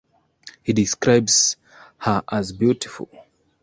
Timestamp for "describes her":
0.73-2.23